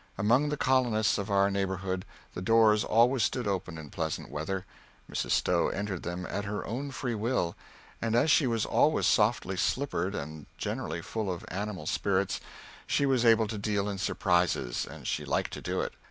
Among 0.17 0.49
the 0.49 0.57
colonists 0.57 1.19
of 1.19 1.29
our 1.29 1.51
neighborhood 1.51 2.05
the 2.33 2.41
doors 2.41 2.83
always 2.83 3.21
stood 3.21 3.45
open 3.47 3.77
in 3.77 3.91
pleasant 3.91 4.31
weather. 4.31 4.65
Mrs. 5.07 5.29
Stowe 5.29 5.67
entered 5.69 6.01
them 6.01 6.25
at 6.25 6.43
her 6.43 6.65
own 6.65 6.89
free 6.89 7.13
will, 7.13 7.55
and 8.01 8.15
as 8.15 8.31
she 8.31 8.47
was 8.47 8.65
always 8.65 9.05
softly 9.05 9.57
slippered 9.57 10.15
and 10.15 10.47
generally 10.57 11.03
full 11.03 11.31
of 11.31 11.45
animal 11.49 11.85
spirits, 11.85 12.41
she 12.87 13.05
was 13.05 13.23
able 13.23 13.45
to 13.47 13.59
deal 13.59 13.87
in 13.87 13.99
surprises, 13.99 14.87
and 14.89 15.05
she 15.07 15.23
liked 15.23 15.53
to 15.53 15.61
do 15.61 15.81
it. 15.81 15.93